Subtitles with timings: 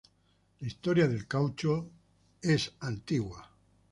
[0.61, 1.87] La historia del caucho
[2.41, 3.47] es antigua.